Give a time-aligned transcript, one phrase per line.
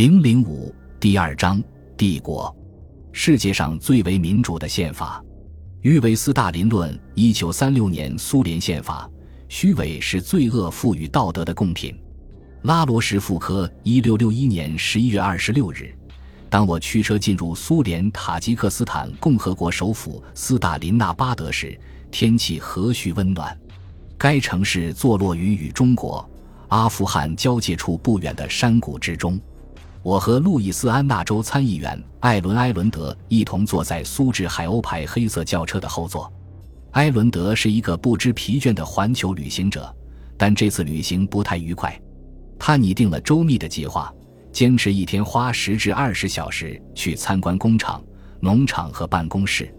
[0.00, 1.62] 零零五第二章
[1.94, 2.56] 帝国，
[3.12, 5.22] 世界上最为民主的宪法，
[5.82, 6.98] 誉为斯大林论。
[7.14, 9.06] 一九三六年苏联宪法，
[9.46, 11.94] 虚伪是罪恶赋予道德的贡品。
[12.62, 15.94] 拉罗什妇科，一六六一年十一月二十六日，
[16.48, 21.78] 当我驱车进入苏联塔吉克斯坦共和国首府斯大林纳巴德时，
[22.10, 23.54] 天气和煦温暖。
[24.16, 26.26] 该城市坐落于与中国、
[26.68, 29.38] 阿富汗交界处不远的山谷之中。
[30.02, 36.32] 我和路易斯安那州参议员艾伦·埃伦德一同坐在苏制海鸥牌黑色轿车的后座。
[36.92, 39.94] 埃伦德是一个不知疲倦的环球旅行者，
[40.38, 42.00] 但这次旅行不太愉快。
[42.58, 44.12] 他拟定了周密的计划，
[44.50, 48.02] 坚持一天花十至二十小时去参观工厂、
[48.40, 49.72] 农场和办公室。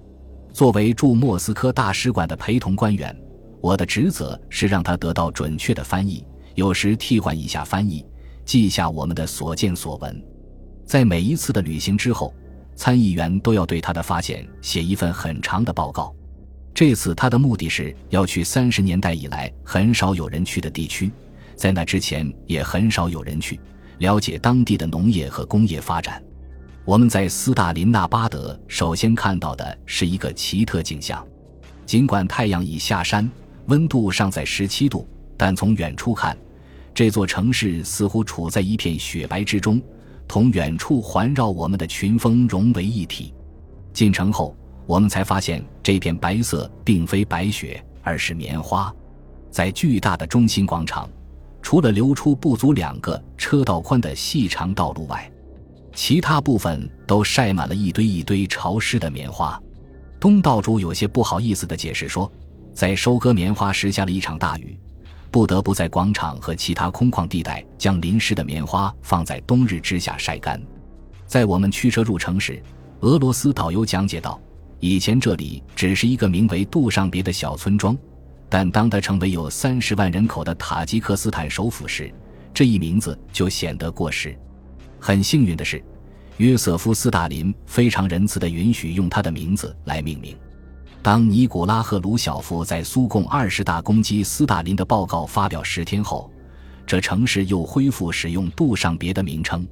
[0.53, 3.15] 作为驻莫斯科大使馆的陪同官员，
[3.59, 8.05] 我的职责是让他得到准确的翻译，有时替换一下翻译。
[8.45, 10.23] 记下我们的所见所闻，
[10.85, 12.33] 在每一次的旅行之后，
[12.75, 16.13] 参议员都要对他的发现写一份很长的报告。
[16.73, 21.11] 这次他的目的是要去三十年代以来很少有人去的地区，
[21.55, 23.59] 在那之前也很少有人去
[23.99, 26.21] 了解当地的农业和工业发展。
[26.83, 31.25] 我们在斯大林纳巴德首先看到的是一个奇特景象：
[31.85, 33.29] 尽管太阳已下山，
[33.67, 36.35] 温度尚在十七度，但从远处看。
[37.01, 39.81] 这座城市似乎处在一片雪白之中，
[40.27, 43.33] 同远处环绕我们的群峰融为一体。
[43.91, 48.93] 进城后，我们才发现这片白色并非白雪，而是棉花。
[49.49, 51.09] 在巨大的中心广场，
[51.59, 55.27] 除了留出不足两个车道宽的细长道路外，
[55.95, 59.59] 其他部分都晒满了一堆一堆潮湿的棉花。
[60.19, 62.31] 东道主有些不好意思地解释说，
[62.75, 64.77] 在收割棉花时下了一场大雨。
[65.31, 70.61] 不得不在广场和其他空旷地带将淋湿的棉花放在冬日之下晒干。
[71.25, 72.61] 在我们驱车入城时，
[72.99, 74.39] 俄罗斯导游讲解道
[74.81, 77.97] ：“以前这里只是一个名为杜尚别的小村庄，
[78.49, 82.13] 但当它成为有三十万人口的塔吉克斯坦首府时，
[82.53, 84.37] 这一名字就显得过时。
[84.99, 85.81] 很幸运的是，
[86.35, 90.35] 约瑟夫·斯大林非常仁慈地允许用他的名字来命名。”
[91.03, 96.31] 当尼古拉赫鲁晓夫在苏共二十大攻击斯大林的报告发表十天后，
[96.85, 99.67] 这城市又恢复使用杜尚别的名称。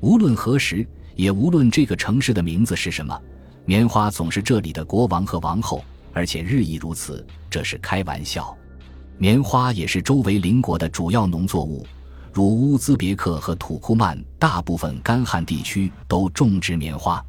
[0.00, 3.20] 无论何时，也无论这个城市的名字是什么，
[3.66, 5.84] 棉花总是这里的国王和王后，
[6.14, 7.24] 而且日益如此。
[7.50, 8.56] 这是开玩笑。
[9.18, 11.86] 棉花也是周围邻国的主要农作物，
[12.32, 17.22] 如乌兹别克和土库曼大部分干旱地区都种植棉花。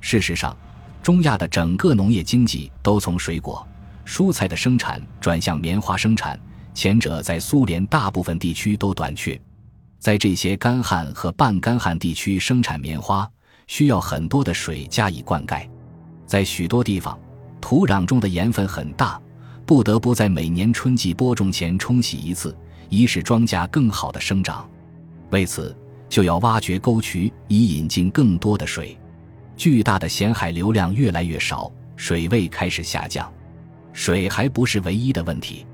[0.00, 0.56] 事实上。
[1.02, 3.66] 中亚的整个农业经济都从水果、
[4.04, 6.38] 蔬菜的生产转向棉花生产，
[6.74, 9.40] 前者在苏联大部分地区都短缺。
[9.98, 13.28] 在这些干旱和半干旱地区生产棉花，
[13.66, 15.68] 需要很多的水加以灌溉。
[16.26, 17.18] 在许多地方，
[17.60, 19.20] 土壤中的盐分很大，
[19.66, 22.56] 不得不在每年春季播种前冲洗一次，
[22.88, 24.68] 以使庄稼更好的生长。
[25.30, 25.76] 为此，
[26.08, 28.98] 就要挖掘沟渠，以引进更多的水。
[29.60, 33.30] 巨大的咸海流量越来越少，水位开始下降。
[33.92, 35.66] 水还不是唯一的问题，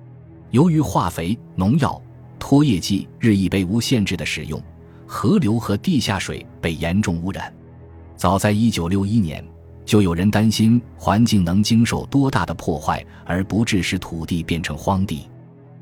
[0.51, 2.03] 由于化肥、农药、
[2.37, 4.61] 拖曳剂日益被无限制的使用，
[5.07, 7.55] 河流和地下水被严重污染。
[8.17, 9.45] 早在1961年，
[9.85, 15.29] 就有人担心环境能经受多大的破坏而不致使土地变成荒地。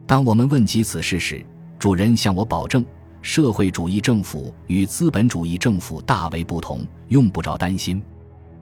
[0.07, 1.43] 当我们问及此事时，
[1.79, 2.85] 主人向我保证。
[3.25, 8.03] 社会主义政府与资本主义政府大为不同，用不着担心。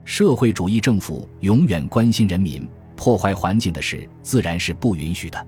[0.05, 2.65] 社会主义政府永远关心人民，
[2.95, 5.47] 破坏环境的事自然是不允许的。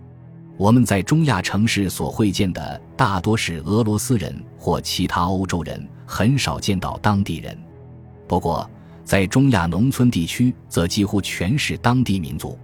[0.58, 7.58] 我们在中亚城市所会见的大多是俄罗斯人或其他欧洲人，很少见到当地人。
[8.28, 8.70] 不过，
[9.06, 12.60] 在中亚农村地区，则几乎全是当地民族。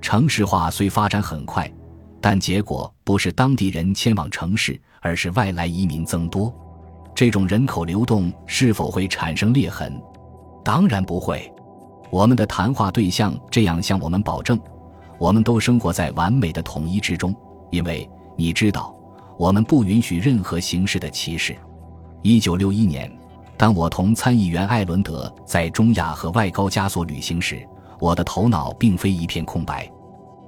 [0.00, 1.68] 城市化虽发展很快。
[2.20, 6.52] 但结果不是当地人迁往城市，而是外来移民增多。
[7.14, 10.00] 这种人口流动是否会产生裂痕？
[10.64, 11.52] 当然不会。
[12.10, 14.58] 我们的谈话对象这样向我们保证：
[15.18, 17.34] 我们都生活在完美的统一之中，
[17.70, 18.94] 因为你知道，
[19.36, 21.56] 我们不允许任何形式的歧视。
[22.22, 23.10] 一九六一年，
[23.56, 27.66] 当我同参议员艾伦德在中亚和外高加索旅行时，
[28.00, 29.90] 我的头脑并非一片空白。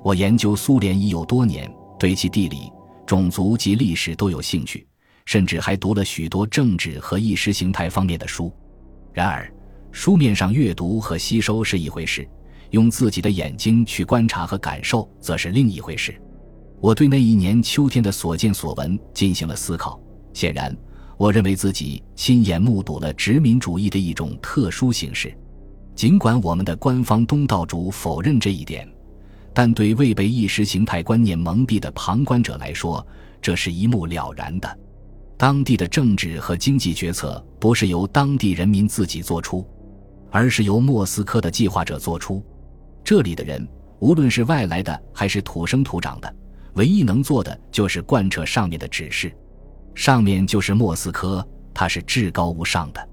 [0.02, 2.72] 我研究苏联已有多年，对其地理、
[3.10, 4.86] 种族及历史都有兴趣，
[5.24, 8.54] 甚至还读了许多政治和意识形态方面的书。
[9.12, 9.52] 然而，
[9.90, 12.24] 书面上阅读和吸收是一回事，
[12.70, 16.14] 用自己的眼睛去观察和感受则是另一回事。
[16.80, 20.00] 我对那一年秋天的所见所闻进行了思考。
[20.32, 20.72] 显然，
[21.18, 25.36] 我认为自己亲眼目睹了殖民主义的一种特殊形式，
[25.96, 28.88] 尽管我们的官方东道主否认这一点，
[29.52, 33.04] 但对未被意识形态观念蒙蔽的旁观者来说，
[33.42, 34.78] 这是一目了然的。
[35.36, 39.66] 当地的政治和经济决策不是由当地人民自己做出，
[40.30, 42.44] 而是由莫斯科的计划者做出。
[43.02, 43.66] 这里的人，
[43.98, 46.34] 无论是外来的还是土生土长的，
[46.74, 49.34] 唯一能做的就是贯彻上面的指示。
[49.94, 53.08] 上面就是莫斯科，它是至高无上的。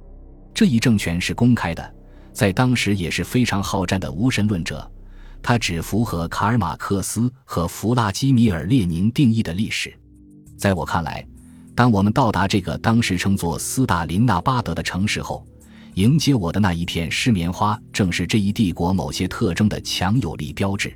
[0.54, 1.96] 这一政权是公开的，
[2.34, 4.90] 在当时也是非常好战的无神论者。
[5.42, 9.94] 它只符合卡尔马克思和弗拉基米尔列宁定义的历史。
[10.58, 11.26] 在我看来，
[11.76, 15.46] 当我们到达这个当时称作斯大林纳巴德的城市后，
[15.94, 20.92] 迎接我的那一片湿棉花，正是这一帝国某些特征的强有力标志。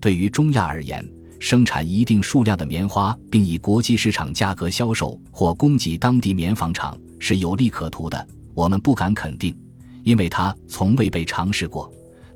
[0.00, 1.06] 对于中亚而言，
[1.38, 8.26] 生产一定数量的棉花，并以国际市场价格销售或供给当地棉纺厂是有利可图的。
[8.54, 9.56] 我们不敢肯定，
[10.04, 11.90] 因为它从未被尝试过。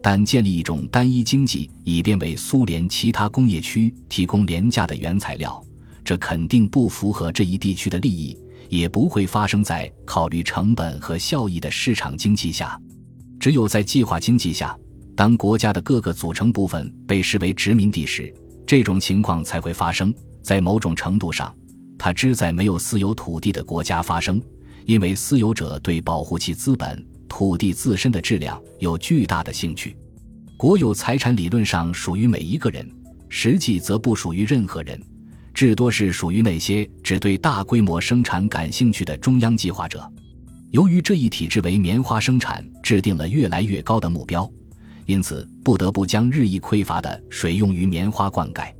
[0.06, 5.64] 但建立一种单一经济，以便为苏联其他工业区提供廉价的原材料，
[6.04, 12.78] 这肯定不符合这一地区的利益，也不会发生在考虑成本和效益的市场经济下。
[13.40, 14.78] 只有在计划经济下，
[15.16, 18.30] 当国家的各个组成部分被视为殖民地时。
[18.66, 20.12] 这种情况才会发生
[20.42, 21.50] 在某种程度上，
[21.96, 24.38] 它只在没有私有土地的国家发生，
[24.84, 27.02] 因为私有者对保护其资本、
[27.36, 29.96] 土地自身的质量有巨大的兴趣。
[30.56, 32.88] 国有财产理论上属于每一个人，
[33.28, 35.02] 实际则不属于任何人，
[35.52, 40.08] 至多是属于那些只对大规模生产感兴趣的中央计划者。
[40.70, 44.48] 由于这一体制为棉花生产制定了越来越高的目标。
[45.06, 48.72] 因此，不得不将日益匮乏的水用于棉花灌溉。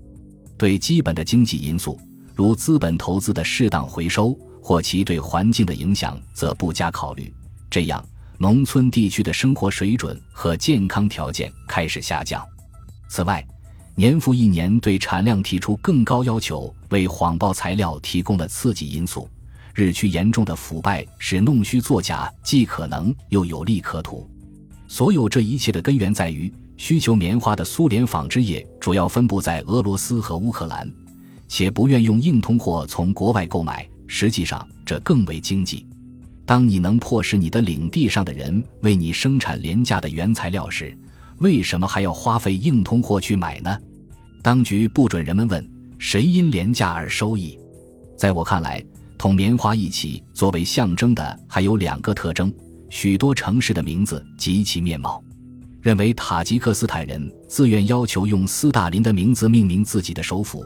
[0.56, 1.98] 对基本的经济因素，
[2.36, 7.34] 如资本投资的适当回收或其对环境的影响，则不加考虑。
[7.68, 8.02] 这样，
[8.38, 12.44] 农村地区的生活水准和健康条件开始下降。
[13.08, 13.46] 此外，
[13.94, 19.28] 年复一年对产量提出更高要求，为谎报材料提供了刺激因素。
[19.72, 24.28] 日趋严重的腐败使弄虚作假既可能又有利可图。
[24.86, 30.88] 所有这一切的根源在于，需求棉花的苏联纺织业主要分布在俄罗斯和乌克兰，
[31.48, 33.88] 且不愿用硬通货从国外购买。
[34.06, 35.86] 实际上，这更为经济。
[36.46, 40.96] 当你能迫使你的领地上的人为你生产廉价的原材料时，
[41.38, 43.78] 为什么还要花费硬通货去买呢？
[44.42, 45.66] 当局不准人们问
[45.98, 47.58] 谁因廉价而收益。
[48.16, 48.84] 在我看来，
[49.16, 52.52] 同棉花一起作为象征的还有两个特征。
[52.90, 55.20] 许多城市的名字及其面貌，
[55.80, 60.64] 认为塔吉克斯坦人自愿要求用斯大林的名字命名自己的首府，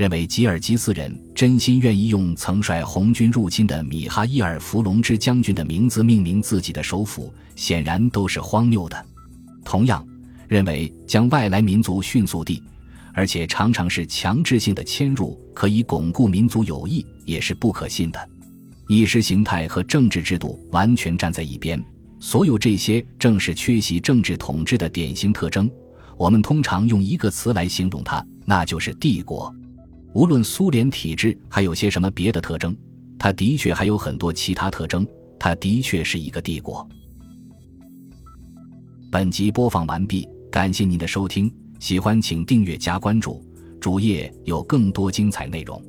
[0.00, 9.06] 认为吉尔吉斯人真心愿意用曾率红军入侵的米哈伊尔·弗龙之将军的名字命名自己的首府，显然都是荒谬的。
[9.62, 10.02] 同样，
[10.48, 12.62] 认为将外来民族迅速地，
[13.12, 18.28] 而且常常是强制性的迁入，可以巩固民族友谊，也是不可信的。
[18.88, 21.78] 意识形态和政治制度完全站在一边，
[22.18, 25.70] 所有这些正是缺席政治统治的典型特征。
[26.16, 29.54] 我们通常用一个词来形容它，那就是帝国。
[30.12, 32.76] 无论苏联体制还有些什么别的特征，
[33.18, 35.06] 它的确还有很多其他特征。
[35.38, 36.86] 它的确是一个帝国。
[39.10, 43.42] 本集播放完毕，感谢您的收听，喜欢请订阅加关注，
[43.80, 45.82] 主页有更多精彩内容。